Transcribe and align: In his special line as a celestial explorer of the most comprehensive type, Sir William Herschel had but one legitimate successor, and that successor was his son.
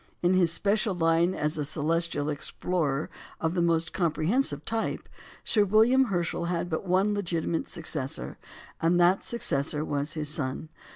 In 0.23 0.33
his 0.33 0.51
special 0.51 0.95
line 0.95 1.35
as 1.35 1.59
a 1.59 1.63
celestial 1.63 2.27
explorer 2.29 3.07
of 3.39 3.53
the 3.53 3.61
most 3.61 3.93
comprehensive 3.93 4.65
type, 4.65 5.07
Sir 5.43 5.63
William 5.63 6.05
Herschel 6.05 6.45
had 6.45 6.71
but 6.71 6.87
one 6.87 7.13
legitimate 7.13 7.67
successor, 7.69 8.39
and 8.81 8.99
that 8.99 9.23
successor 9.23 9.85
was 9.85 10.13
his 10.13 10.27
son. 10.27 10.69